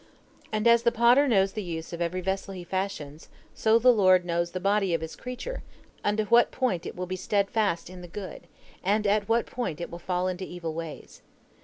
And 0.51 0.67
as 0.67 0.81
the 0.81 0.91
potter 0.91 1.27
knows 1.27 1.51
the 1.53 1.61
use 1.61 1.93
of 1.93 2.01
every 2.01 2.21
vessel 2.21 2.55
he 2.55 2.63
fashions, 2.63 3.29
so 3.53 3.77
the 3.77 3.93
Lord 3.93 4.25
knows 4.25 4.49
the 4.49 4.59
body 4.59 4.95
of 4.95 5.01
His 5.01 5.15
creature, 5.15 5.61
unto 6.03 6.25
what 6.25 6.49
point 6.49 6.87
it 6.87 6.95
will 6.95 7.05
be 7.05 7.15
steadfast 7.15 7.87
in 7.87 8.01
the 8.01 8.07
good, 8.07 8.47
and 8.83 9.05
at 9.05 9.29
what 9.29 9.45
point 9.45 9.79
it 9.79 9.91
will 9.91 9.99
fall 9.99 10.27
into 10.27 10.43
evil 10.43 10.73
ways. 10.73 11.21